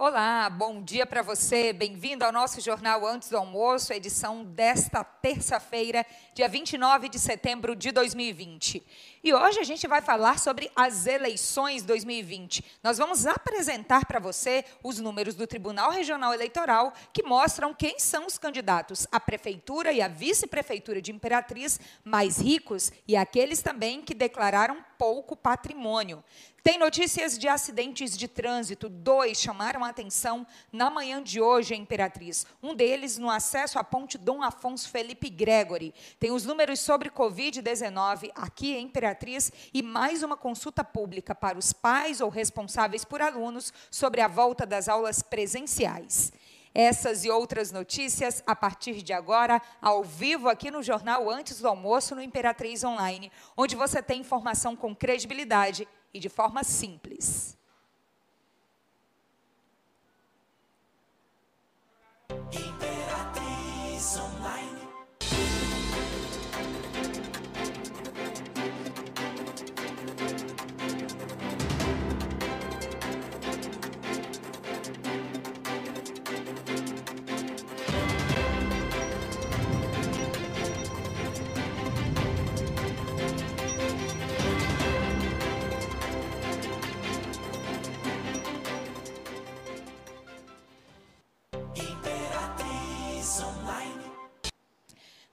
[0.00, 1.72] Olá, bom dia para você.
[1.72, 7.90] Bem-vindo ao nosso jornal Antes do Almoço, edição desta terça-feira, dia 29 de setembro de
[7.90, 8.80] 2020.
[9.24, 12.64] E hoje a gente vai falar sobre as eleições 2020.
[12.80, 18.24] Nós vamos apresentar para você os números do Tribunal Regional Eleitoral que mostram quem são
[18.24, 24.14] os candidatos à prefeitura e à vice-prefeitura de Imperatriz mais ricos e aqueles também que
[24.14, 26.22] declararam pouco patrimônio.
[26.62, 28.88] Tem notícias de acidentes de trânsito.
[28.88, 32.44] Dois chamaram a atenção na manhã de hoje em Imperatriz.
[32.62, 35.94] Um deles no acesso à ponte Dom Afonso Felipe Gregory.
[36.18, 41.72] Tem os números sobre Covid-19 aqui em Imperatriz e mais uma consulta pública para os
[41.72, 46.32] pais ou responsáveis por alunos sobre a volta das aulas presenciais.
[46.74, 51.68] Essas e outras notícias a partir de agora, ao vivo aqui no jornal Antes do
[51.68, 57.58] Almoço no Imperatriz Online, onde você tem informação com credibilidade e de forma simples.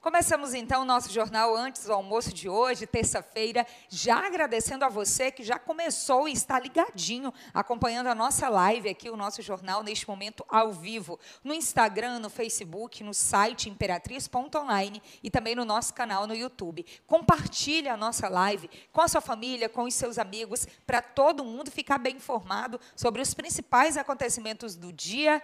[0.05, 5.31] Começamos então o nosso jornal antes do almoço de hoje, terça-feira, já agradecendo a você
[5.31, 10.07] que já começou e está ligadinho, acompanhando a nossa live aqui, o nosso jornal, neste
[10.07, 16.27] momento ao vivo, no Instagram, no Facebook, no site imperatriz.online e também no nosso canal
[16.27, 16.85] no YouTube.
[17.07, 21.71] Compartilhe a nossa live com a sua família, com os seus amigos, para todo mundo
[21.71, 25.41] ficar bem informado sobre os principais acontecimentos do dia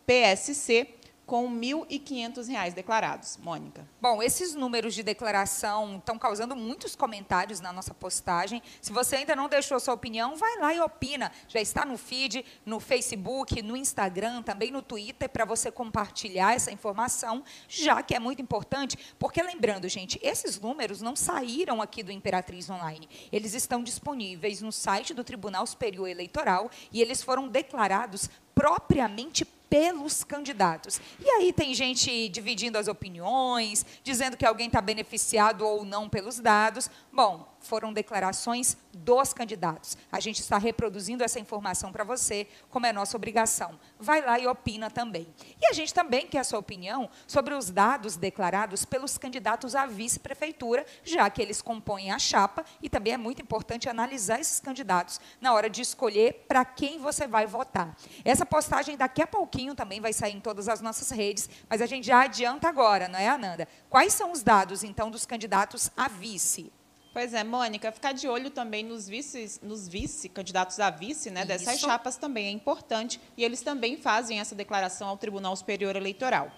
[0.06, 0.94] PSC,
[1.28, 3.36] com R$ 1.500 declarados.
[3.36, 3.86] Mônica.
[4.00, 8.62] Bom, esses números de declaração estão causando muitos comentários na nossa postagem.
[8.80, 11.30] Se você ainda não deixou sua opinião, vai lá e opina.
[11.46, 16.72] Já está no feed, no Facebook, no Instagram, também no Twitter, para você compartilhar essa
[16.72, 18.96] informação, já que é muito importante.
[19.18, 23.06] Porque, lembrando, gente, esses números não saíram aqui do Imperatriz Online.
[23.30, 30.24] Eles estão disponíveis no site do Tribunal Superior Eleitoral e eles foram declarados propriamente pelos
[30.24, 31.00] candidatos.
[31.20, 36.38] E aí tem gente dividindo as opiniões, dizendo que alguém está beneficiado ou não pelos
[36.38, 36.90] dados.
[37.12, 39.96] Bom, foram declarações dos candidatos.
[40.10, 43.78] A gente está reproduzindo essa informação para você, como é nossa obrigação.
[43.98, 45.26] Vai lá e opina também.
[45.60, 49.86] E a gente também quer a sua opinião sobre os dados declarados pelos candidatos à
[49.86, 55.20] vice-prefeitura, já que eles compõem a chapa, e também é muito importante analisar esses candidatos
[55.40, 57.96] na hora de escolher para quem você vai votar.
[58.24, 61.86] Essa postagem daqui a pouquinho também vai sair em todas as nossas redes, mas a
[61.86, 63.66] gente já adianta agora, não é, Ananda?
[63.90, 66.72] Quais são os dados, então, dos candidatos a vice?
[67.12, 71.44] Pois é, Mônica, ficar de olho também nos vice, nos vice candidatos a vice, né,
[71.44, 71.86] dessas Isso.
[71.86, 76.52] chapas também é importante, e eles também fazem essa declaração ao Tribunal Superior Eleitoral.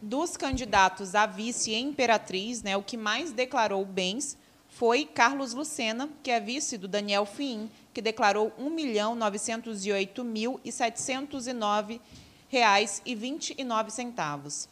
[0.00, 4.36] Dos candidatos a vice e Imperatriz, né, o que mais declarou bens
[4.72, 8.64] foi Carlos Lucena, que é vice do Daniel Fim, que declarou R$
[12.52, 14.68] 1.908.709,29.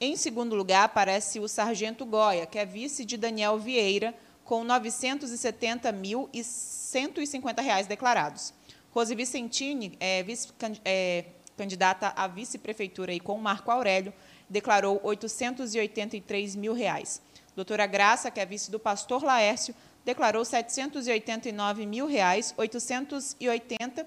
[0.00, 4.14] Em segundo lugar, aparece o Sargento Goya, que é vice de Daniel Vieira,
[4.44, 8.54] com 970.150 reais declarados.
[8.92, 10.48] Rose Vicentini, é, vice,
[10.84, 11.26] é,
[11.56, 14.12] candidata à vice-prefeitura e com Marco Aurélio,
[14.48, 17.20] declarou 883 mil reais.
[17.54, 19.74] Doutora Graça, que é vice do pastor Laércio,
[20.04, 24.06] declarou 789 mil reais, 880,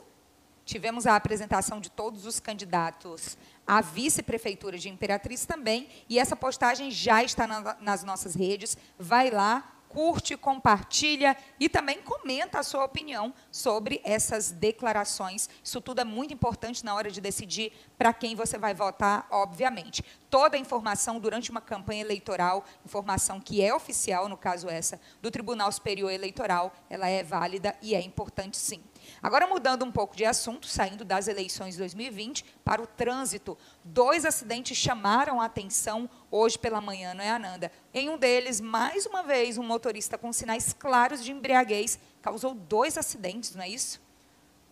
[0.64, 3.36] Tivemos a apresentação de todos os candidatos
[3.66, 5.88] à vice-prefeitura de Imperatriz também.
[6.08, 8.76] E essa postagem já está na, nas nossas redes.
[8.98, 15.50] Vai lá, curte, compartilha e também comenta a sua opinião sobre essas declarações.
[15.62, 20.02] Isso tudo é muito importante na hora de decidir para quem você vai votar, obviamente.
[20.30, 25.30] Toda a informação durante uma campanha eleitoral, informação que é oficial, no caso essa, do
[25.30, 28.82] Tribunal Superior Eleitoral, ela é válida e é importante sim.
[29.20, 34.24] Agora, mudando um pouco de assunto, saindo das eleições de 2020 para o trânsito, dois
[34.24, 37.72] acidentes chamaram a atenção hoje pela manhã, não é, Ananda?
[37.92, 42.96] Em um deles, mais uma vez, um motorista com sinais claros de embriaguez causou dois
[42.96, 44.00] acidentes, não é isso?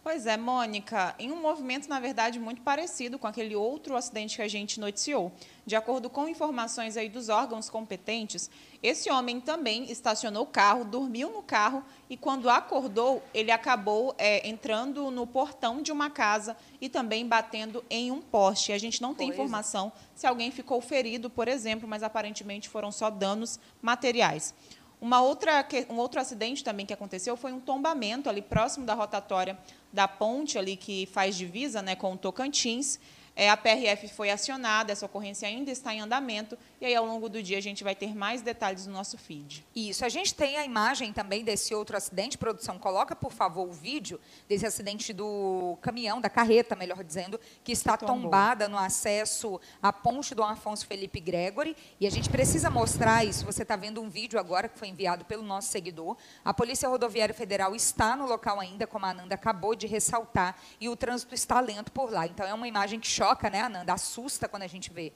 [0.02, 4.43] Pois é, Mônica, em um movimento, na verdade, muito parecido com aquele outro acidente que
[4.43, 5.31] a gente noticiou.
[5.67, 8.50] De acordo com informações aí dos órgãos competentes,
[8.82, 14.49] esse homem também estacionou o carro, dormiu no carro e, quando acordou, ele acabou é,
[14.49, 18.73] entrando no portão de uma casa e também batendo em um poste.
[18.73, 19.38] A gente não tem pois.
[19.38, 24.54] informação se alguém ficou ferido, por exemplo, mas aparentemente foram só danos materiais.
[25.00, 29.59] Uma outra, um outro acidente também que aconteceu foi um tombamento ali próximo da rotatória
[29.92, 33.00] da ponte ali que faz divisa né, com o Tocantins.
[33.35, 37.28] É, a PRF foi acionada, essa ocorrência ainda está em andamento, e aí ao longo
[37.28, 39.66] do dia a gente vai ter mais detalhes no nosso feed.
[39.75, 43.72] Isso, a gente tem a imagem também desse outro acidente, produção, coloca por favor o
[43.72, 44.18] vídeo
[44.49, 49.92] desse acidente do caminhão, da carreta, melhor dizendo, que está que tombada no acesso à
[49.92, 54.08] ponte do Afonso Felipe Gregory, e a gente precisa mostrar isso, você está vendo um
[54.08, 58.58] vídeo agora que foi enviado pelo nosso seguidor, a Polícia Rodoviária Federal está no local
[58.58, 62.46] ainda, como a Ananda acabou de ressaltar, e o trânsito está lento por lá, então
[62.46, 63.92] é uma imagem que choca, né, Ananda?
[63.92, 65.12] Assusta quando a gente vê.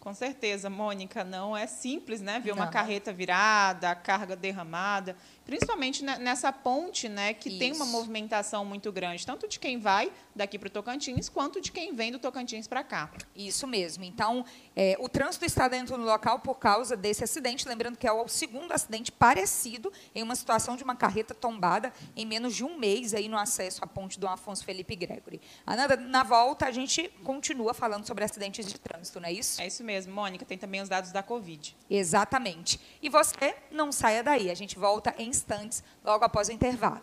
[0.00, 2.40] Com certeza, Mônica, não é simples, né?
[2.40, 2.56] Ver não.
[2.56, 5.14] uma carreta virada, a carga derramada,
[5.44, 7.58] principalmente nessa ponte, né, que Isso.
[7.58, 11.72] tem uma movimentação muito grande, tanto de quem vai daqui para o Tocantins, quanto de
[11.72, 13.10] quem vem do Tocantins para cá.
[13.34, 14.04] Isso mesmo.
[14.04, 14.44] Então,
[14.76, 18.28] é, o trânsito está dentro do local por causa desse acidente, lembrando que é o
[18.28, 23.12] segundo acidente parecido em uma situação de uma carreta tombada em menos de um mês
[23.14, 25.40] aí no acesso à ponte do Afonso Felipe Gregory.
[25.66, 29.60] Ananda, na volta a gente continua falando sobre acidentes de trânsito, não é isso?
[29.60, 30.44] É isso mesmo, Mônica.
[30.44, 31.76] Tem também os dados da Covid.
[31.88, 32.80] Exatamente.
[33.02, 34.50] E você não saia daí.
[34.50, 37.02] A gente volta em instantes, logo após o intervalo.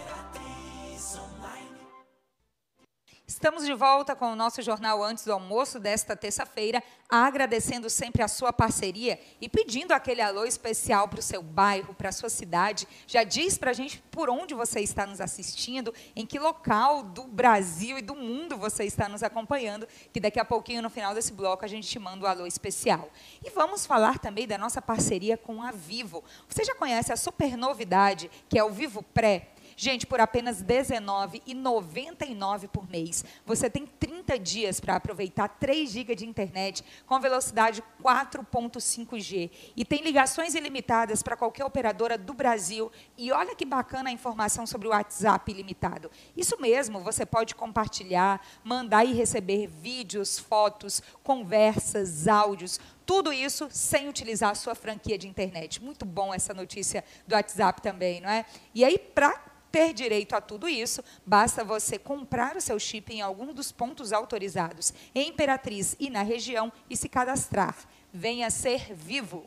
[3.41, 8.27] Estamos de volta com o nosso jornal antes do almoço desta terça-feira, agradecendo sempre a
[8.27, 12.87] sua parceria e pedindo aquele alô especial para o seu bairro, para a sua cidade.
[13.07, 17.23] Já diz para a gente por onde você está nos assistindo, em que local do
[17.23, 21.33] Brasil e do mundo você está nos acompanhando, que daqui a pouquinho, no final desse
[21.33, 23.09] bloco, a gente te manda o um alô especial.
[23.43, 26.23] E vamos falar também da nossa parceria com a Vivo.
[26.47, 29.50] Você já conhece a super novidade, que é o Vivo Pré?
[29.75, 36.25] Gente, por apenas R$19,99 por mês, você tem 30 dias para aproveitar 3 GB de
[36.25, 39.51] internet com velocidade 4.5G.
[39.75, 42.91] E tem ligações ilimitadas para qualquer operadora do Brasil.
[43.17, 46.09] E olha que bacana a informação sobre o WhatsApp ilimitado.
[46.35, 54.07] Isso mesmo, você pode compartilhar, mandar e receber vídeos, fotos, conversas, áudios, tudo isso sem
[54.07, 55.83] utilizar a sua franquia de internet.
[55.83, 58.45] Muito bom essa notícia do WhatsApp também, não é?
[58.73, 63.21] E aí, para ter direito a tudo isso, basta você comprar o seu chip em
[63.21, 67.75] algum dos pontos autorizados em Imperatriz e na região e se cadastrar.
[68.13, 69.45] Venha ser vivo.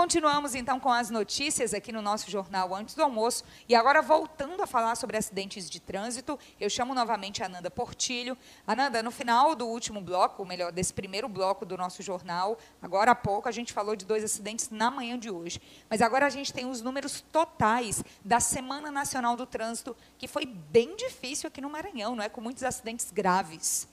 [0.00, 3.44] Continuamos então com as notícias aqui no nosso jornal antes do almoço.
[3.68, 8.34] E agora, voltando a falar sobre acidentes de trânsito, eu chamo novamente a Ananda Portilho.
[8.66, 13.10] Ananda, no final do último bloco, ou melhor, desse primeiro bloco do nosso jornal, agora
[13.10, 15.60] há pouco a gente falou de dois acidentes na manhã de hoje.
[15.90, 20.46] Mas agora a gente tem os números totais da Semana Nacional do Trânsito, que foi
[20.46, 22.30] bem difícil aqui no Maranhão, não é?
[22.30, 23.86] Com muitos acidentes graves.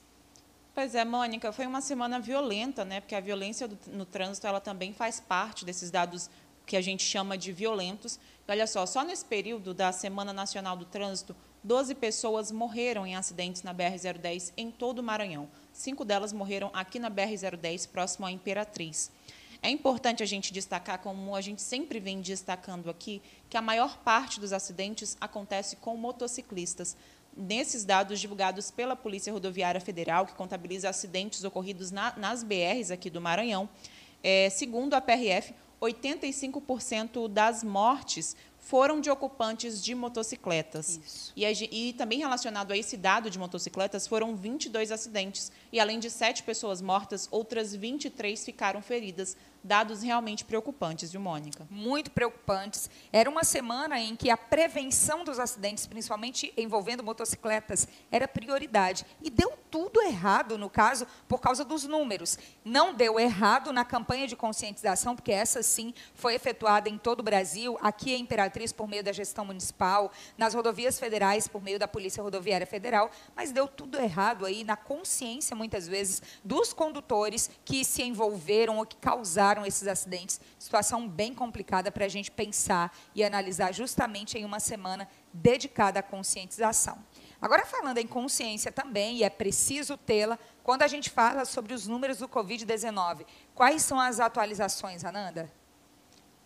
[0.78, 3.00] Pois é, Mônica, foi uma semana violenta, né?
[3.00, 6.30] Porque a violência no trânsito ela também faz parte desses dados
[6.64, 8.16] que a gente chama de violentos.
[8.46, 13.64] Olha só, só nesse período da Semana Nacional do Trânsito, 12 pessoas morreram em acidentes
[13.64, 15.48] na BR-010 em todo o Maranhão.
[15.72, 19.10] Cinco delas morreram aqui na BR-010, próximo à Imperatriz.
[19.60, 23.20] É importante a gente destacar, como a gente sempre vem destacando aqui,
[23.50, 26.96] que a maior parte dos acidentes acontece com motociclistas
[27.38, 33.08] nesses dados divulgados pela Polícia Rodoviária Federal, que contabiliza acidentes ocorridos na, nas BRs aqui
[33.08, 33.68] do Maranhão,
[34.22, 41.32] é, segundo a PRF, 85% das mortes foram de ocupantes de motocicletas.
[41.36, 45.50] E, e, também relacionado a esse dado de motocicletas, foram 22 acidentes.
[45.72, 49.36] E além de sete pessoas mortas, outras 23 ficaram feridas
[49.68, 51.66] dados realmente preocupantes, viu, Mônica?
[51.70, 52.88] Muito preocupantes.
[53.12, 59.04] Era uma semana em que a prevenção dos acidentes, principalmente envolvendo motocicletas, era prioridade.
[59.22, 62.38] E deu tudo errado, no caso, por causa dos números.
[62.64, 67.22] Não deu errado na campanha de conscientização, porque essa sim foi efetuada em todo o
[67.22, 71.86] Brasil, aqui em Imperatriz por meio da gestão municipal, nas rodovias federais por meio da
[71.86, 77.84] Polícia Rodoviária Federal, mas deu tudo errado aí na consciência, muitas vezes, dos condutores que
[77.84, 80.40] se envolveram ou que causaram aumentaram esses acidentes.
[80.58, 86.02] Situação bem complicada para a gente pensar e analisar justamente em uma semana dedicada à
[86.02, 86.98] conscientização.
[87.40, 91.86] Agora, falando em consciência também, e é preciso tê-la, quando a gente fala sobre os
[91.86, 93.24] números do Covid-19,
[93.54, 95.50] quais são as atualizações, Ananda?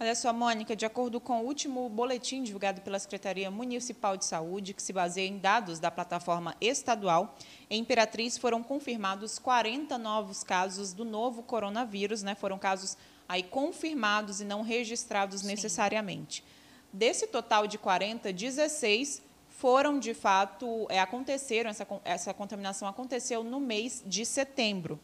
[0.02, 4.74] Olha só, Mônica, de acordo com o último boletim divulgado pela Secretaria Municipal de Saúde,
[4.74, 7.36] que se baseia em dados da plataforma estadual,
[7.70, 12.34] em Imperatriz foram confirmados 40 novos casos do novo coronavírus, né?
[12.34, 12.96] Foram casos
[13.28, 15.46] aí confirmados e não registrados Sim.
[15.46, 16.42] necessariamente.
[16.92, 23.60] Desse total de 40, 16 foram de fato é, aconteceram essa, essa contaminação aconteceu no
[23.60, 24.98] mês de setembro.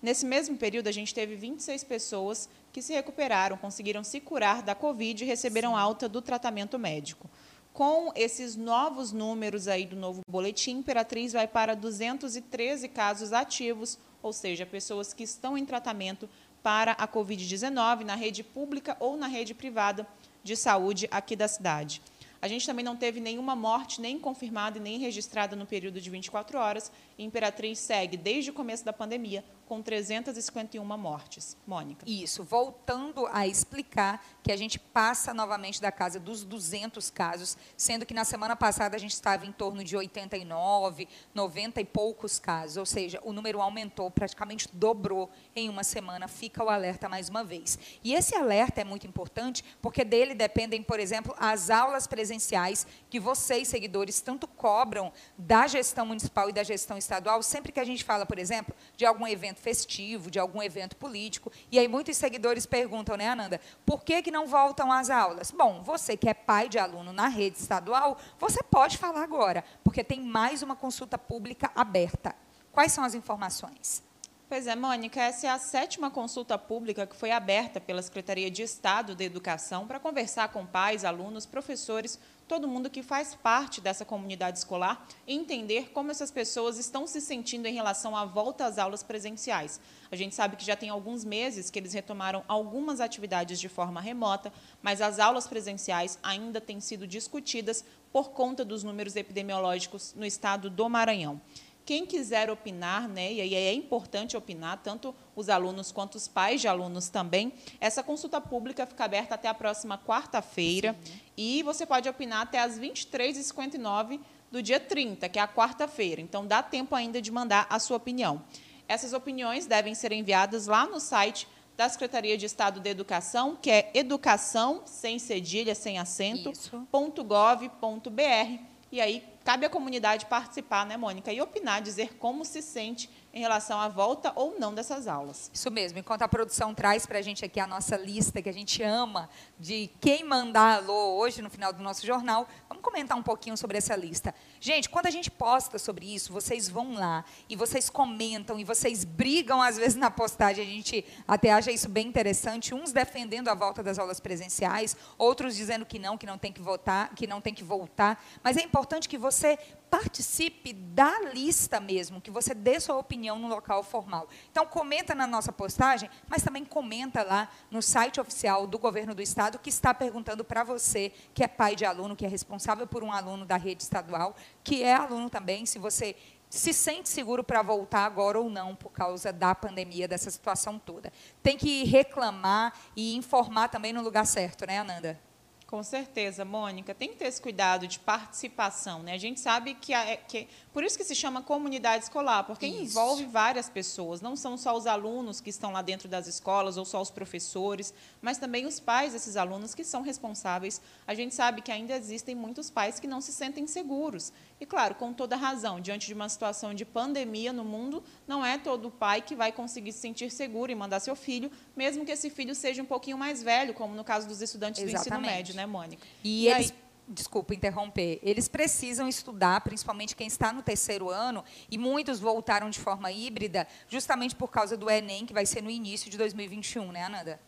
[0.00, 4.74] Nesse mesmo período, a gente teve 26 pessoas que se recuperaram, conseguiram se curar da
[4.74, 5.78] Covid e receberam Sim.
[5.78, 7.30] alta do tratamento médico.
[7.72, 14.32] Com esses novos números aí do novo boletim, Imperatriz vai para 213 casos ativos, ou
[14.32, 16.28] seja, pessoas que estão em tratamento
[16.64, 20.04] para a Covid-19 na rede pública ou na rede privada
[20.42, 22.02] de saúde aqui da cidade.
[22.44, 26.10] A gente também não teve nenhuma morte, nem confirmada e nem registrada no período de
[26.10, 26.92] 24 horas.
[27.18, 31.56] Imperatriz segue, desde o começo da pandemia, com 351 mortes.
[31.66, 32.04] Mônica.
[32.08, 38.06] Isso, voltando a explicar que a gente passa novamente da casa dos 200 casos, sendo
[38.06, 42.76] que na semana passada a gente estava em torno de 89, 90 e poucos casos,
[42.76, 46.28] ou seja, o número aumentou, praticamente dobrou em uma semana.
[46.28, 47.78] Fica o alerta mais uma vez.
[48.02, 53.20] E esse alerta é muito importante porque dele dependem, por exemplo, as aulas presenciais que
[53.20, 58.04] vocês, seguidores, tanto cobram da gestão municipal e da gestão estadual, sempre que a gente
[58.04, 61.50] fala, por exemplo, de algum evento festivo, de algum evento político.
[61.70, 65.50] E aí muitos seguidores perguntam, né, Ananda, por que, que não voltam às aulas?
[65.50, 70.04] Bom, você que é pai de aluno na rede estadual, você pode falar agora, porque
[70.04, 72.34] tem mais uma consulta pública aberta.
[72.72, 74.02] Quais são as informações?
[74.46, 78.62] Pois é, Mônica, essa é a sétima consulta pública que foi aberta pela Secretaria de
[78.62, 84.04] Estado da Educação para conversar com pais, alunos, professores todo mundo que faz parte dessa
[84.04, 89.02] comunidade escolar entender como essas pessoas estão se sentindo em relação à volta às aulas
[89.02, 89.80] presenciais.
[90.10, 94.00] A gente sabe que já tem alguns meses que eles retomaram algumas atividades de forma
[94.00, 100.24] remota, mas as aulas presenciais ainda têm sido discutidas por conta dos números epidemiológicos no
[100.24, 101.40] estado do Maranhão.
[101.84, 106.60] Quem quiser opinar, né, e aí é importante opinar, tanto os alunos quanto os pais
[106.60, 110.96] de alunos também, essa consulta pública fica aberta até a próxima quarta-feira
[111.36, 114.18] e você pode opinar até as 23h59
[114.50, 116.20] do dia 30, que é a quarta-feira.
[116.20, 118.42] Então, dá tempo ainda de mandar a sua opinião.
[118.88, 123.70] Essas opiniões devem ser enviadas lá no site da Secretaria de Estado de Educação, que
[123.70, 126.52] é educação, sem cedilha, sem acento,
[126.92, 128.73] .gov.br.
[128.94, 133.40] E aí, cabe à comunidade participar, né, Mônica, e opinar, dizer como se sente em
[133.40, 135.50] relação à volta ou não dessas aulas.
[135.52, 135.98] Isso mesmo.
[135.98, 139.28] Enquanto a produção traz para a gente aqui a nossa lista que a gente ama
[139.58, 143.76] de quem mandar alô hoje no final do nosso jornal, vamos comentar um pouquinho sobre
[143.76, 144.32] essa lista.
[144.60, 149.04] Gente, quando a gente posta sobre isso, vocês vão lá e vocês comentam e vocês
[149.04, 150.64] brigam às vezes na postagem.
[150.64, 155.56] A gente até acha isso bem interessante, uns defendendo a volta das aulas presenciais, outros
[155.56, 158.24] dizendo que não, que não tem que votar, que não tem que voltar.
[158.44, 159.58] Mas é importante que você
[159.94, 164.28] participe da lista mesmo, que você dê sua opinião no local formal.
[164.50, 169.22] Então, comenta na nossa postagem, mas também comenta lá no site oficial do Governo do
[169.22, 173.04] Estado, que está perguntando para você, que é pai de aluno, que é responsável por
[173.04, 176.16] um aluno da rede estadual, que é aluno também, se você
[176.50, 181.12] se sente seguro para voltar agora ou não, por causa da pandemia, dessa situação toda.
[181.40, 185.20] Tem que reclamar e informar também no lugar certo, né, Ananda?
[185.66, 186.94] Com certeza, Mônica.
[186.94, 189.02] Tem que ter esse cuidado de participação.
[189.02, 189.14] Né?
[189.14, 192.82] A gente sabe que, a, que por isso que se chama comunidade escolar, porque isso.
[192.82, 194.20] envolve várias pessoas.
[194.20, 197.94] Não são só os alunos que estão lá dentro das escolas ou só os professores,
[198.20, 200.80] mas também os pais desses alunos que são responsáveis.
[201.06, 204.32] A gente sabe que ainda existem muitos pais que não se sentem seguros.
[204.64, 208.56] E, claro, com toda razão, diante de uma situação de pandemia no mundo, não é
[208.56, 212.30] todo pai que vai conseguir se sentir seguro e mandar seu filho, mesmo que esse
[212.30, 215.10] filho seja um pouquinho mais velho, como no caso dos estudantes Exatamente.
[215.10, 216.02] do ensino médio, né, Mônica?
[216.24, 221.44] E, e eles aí, desculpa interromper, eles precisam estudar, principalmente quem está no terceiro ano,
[221.70, 225.68] e muitos voltaram de forma híbrida, justamente por causa do Enem, que vai ser no
[225.68, 227.38] início de 2021, né, Ananda?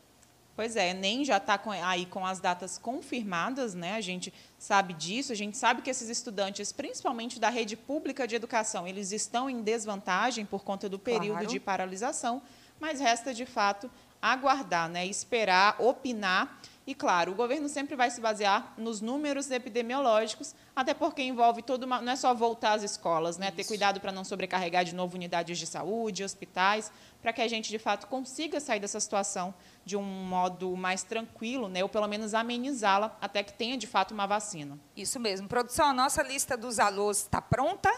[0.57, 3.93] Pois é, Enem já está aí com as datas confirmadas, né?
[3.93, 8.35] A gente sabe disso, a gente sabe que esses estudantes, principalmente da rede pública de
[8.35, 11.47] educação, eles estão em desvantagem por conta do período claro.
[11.47, 12.41] de paralisação,
[12.81, 13.91] mas resta de fato
[14.21, 15.07] aguardar, né?
[15.07, 21.21] Esperar, opinar E, claro, o governo sempre vai se basear nos números epidemiológicos, até porque
[21.21, 23.51] envolve todo uma, não é só voltar às escolas, né?
[23.51, 27.71] ter cuidado para não sobrecarregar de novo unidades de saúde, hospitais, para que a gente,
[27.71, 29.53] de fato, consiga sair dessa situação
[29.87, 31.81] de um modo mais tranquilo, né?
[31.81, 34.77] ou pelo menos amenizá-la, até que tenha, de fato, uma vacina.
[34.97, 35.47] Isso mesmo.
[35.47, 37.89] Produção, a nossa lista dos alôs está pronta?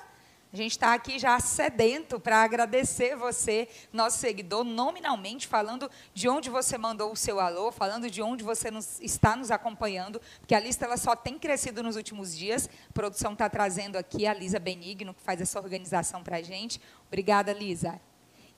[0.53, 6.51] A gente está aqui já sedento para agradecer você, nosso seguidor, nominalmente, falando de onde
[6.51, 10.61] você mandou o seu alô, falando de onde você nos, está nos acompanhando, porque a
[10.61, 12.69] lista ela só tem crescido nos últimos dias.
[12.89, 16.81] A produção está trazendo aqui a Lisa Benigno, que faz essa organização para a gente.
[17.09, 17.99] Obrigada, Lisa.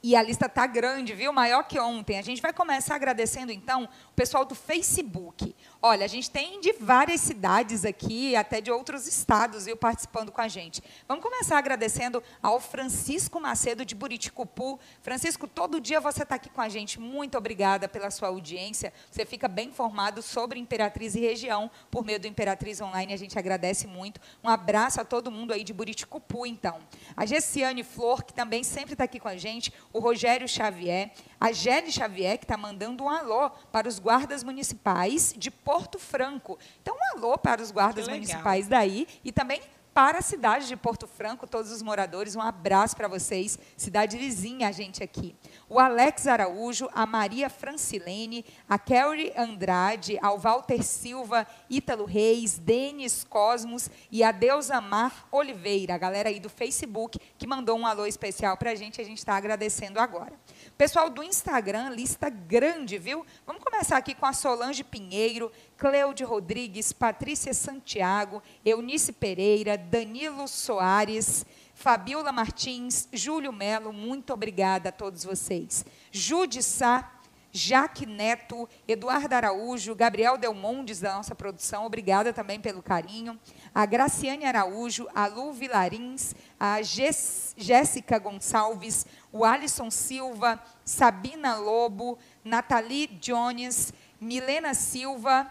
[0.03, 1.31] E a lista está grande, viu?
[1.31, 2.19] Maior que ontem.
[2.19, 5.55] A gente vai começar agradecendo, então, o pessoal do Facebook.
[5.83, 10.41] Olha, a gente tem de várias cidades aqui, até de outros estados, viu, participando com
[10.41, 10.83] a gente.
[11.07, 14.81] Vamos começar agradecendo ao Francisco Macedo, de Buriticupu.
[15.03, 16.99] Francisco, todo dia você está aqui com a gente.
[16.99, 18.95] Muito obrigada pela sua audiência.
[19.11, 23.13] Você fica bem informado sobre Imperatriz e região por meio do Imperatriz Online.
[23.13, 24.19] A gente agradece muito.
[24.43, 26.79] Um abraço a todo mundo aí de Buriticupu, então.
[27.15, 31.53] A Gessiane Flor, que também sempre está aqui com a gente o Rogério Xavier, a
[31.53, 36.59] Gélie Xavier, que está mandando um alô para os guardas municipais de Porto Franco.
[36.81, 39.61] Então, um alô para os guardas municipais daí e também
[39.93, 44.69] para a cidade de Porto Franco, todos os moradores, um abraço para vocês, cidade vizinha
[44.69, 45.35] a gente aqui.
[45.69, 53.25] O Alex Araújo, a Maria Francilene, a Kelly Andrade, ao Walter Silva, Ítalo Reis, Denis
[53.25, 58.07] Cosmos e a Deusa Mar Oliveira, a galera aí do Facebook, que mandou um alô
[58.07, 60.33] especial para a gente, a gente está agradecendo agora.
[60.81, 63.27] Pessoal do Instagram, lista grande, viu?
[63.47, 71.45] Vamos começar aqui com a Solange Pinheiro, Cleude Rodrigues, Patrícia Santiago, Eunice Pereira, Danilo Soares,
[71.75, 75.85] Fabiola Martins, Júlio Melo, muito obrigada a todos vocês.
[76.11, 77.13] Jude Sá,
[77.53, 83.39] Jaque Neto, Eduardo Araújo, Gabriel Delmondes, da nossa produção, obrigada também pelo carinho.
[83.75, 93.07] A Graciane Araújo, a Lu Vilarins, a Jéssica Gonçalves, o Alisson Silva, Sabina Lobo, Nathalie
[93.07, 95.51] Jones, Milena Silva,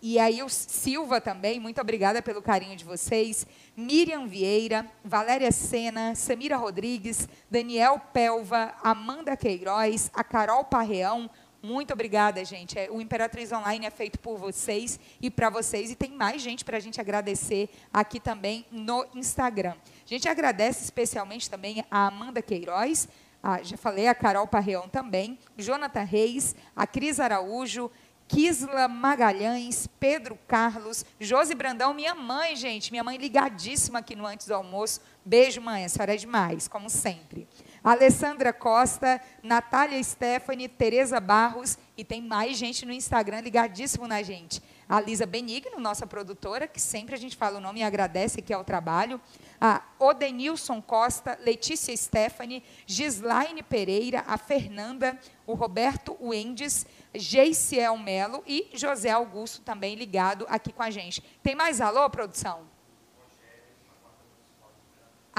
[0.00, 3.44] e aí o Silva também, muito obrigada pelo carinho de vocês.
[3.76, 11.28] Miriam Vieira, Valéria Sena, Samira Rodrigues, Daniel Pelva, Amanda Queiroz, a Carol Parreão.
[11.60, 12.78] Muito obrigada, gente.
[12.78, 15.90] É, o Imperatriz Online é feito por vocês e para vocês.
[15.90, 19.74] E tem mais gente para a gente agradecer aqui também no Instagram.
[20.04, 23.08] A gente agradece especialmente também a Amanda Queiroz,
[23.42, 27.90] a, já falei, a Carol Parreão também, Jonathan Reis, a Cris Araújo,
[28.28, 34.46] Kisla Magalhães, Pedro Carlos, Josi Brandão, minha mãe, gente, minha mãe ligadíssima aqui no Antes
[34.46, 35.00] do Almoço.
[35.24, 37.48] Beijo, mãe, a senhora é demais, como sempre.
[37.90, 44.62] Alessandra Costa, Natália Stephanie, Tereza Barros e tem mais gente no Instagram ligadíssimo na gente.
[44.86, 48.52] A Lisa Benigno, nossa produtora, que sempre a gente fala o nome e agradece que
[48.52, 49.18] é o trabalho.
[49.58, 58.68] A Odenilson Costa, Letícia Stephanie, Gislaine Pereira, a Fernanda, o Roberto Wendes, Geiciel Melo e
[58.74, 61.22] José Augusto também ligado aqui com a gente.
[61.42, 62.77] Tem mais alô, produção?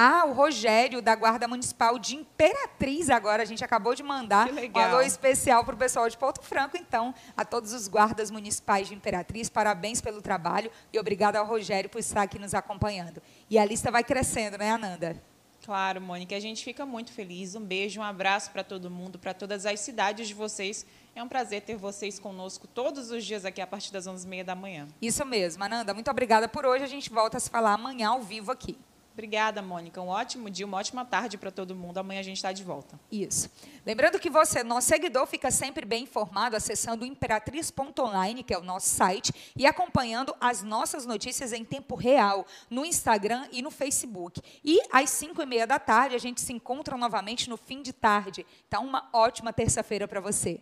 [0.01, 3.43] Ah, o Rogério, da Guarda Municipal de Imperatriz, agora.
[3.43, 6.77] A gente acabou de mandar um alô especial para o pessoal de Porto Franco.
[6.77, 11.89] Então, a todos os guardas municipais de Imperatriz, parabéns pelo trabalho e obrigado ao Rogério
[11.89, 13.21] por estar aqui nos acompanhando.
[13.49, 15.21] E a lista vai crescendo, né, Ananda?
[15.65, 16.33] Claro, Mônica.
[16.33, 17.53] A gente fica muito feliz.
[17.53, 20.85] Um beijo, um abraço para todo mundo, para todas as cidades de vocês.
[21.13, 24.55] É um prazer ter vocês conosco todos os dias aqui a partir das 11h30 da
[24.55, 24.87] manhã.
[25.01, 25.93] Isso mesmo, Ananda.
[25.93, 26.85] Muito obrigada por hoje.
[26.85, 28.77] A gente volta a se falar amanhã ao vivo aqui.
[29.19, 30.01] Obrigada, Mônica.
[30.01, 31.97] Um ótimo dia, uma ótima tarde para todo mundo.
[31.97, 32.97] Amanhã a gente está de volta.
[33.11, 33.51] Isso.
[33.85, 38.87] Lembrando que você, nosso seguidor, fica sempre bem informado acessando imperatriz.online, que é o nosso
[38.87, 44.41] site, e acompanhando as nossas notícias em tempo real no Instagram e no Facebook.
[44.63, 47.91] E às 5 e meia da tarde a gente se encontra novamente no fim de
[47.91, 48.45] tarde.
[48.69, 50.61] Então, uma ótima terça-feira para você.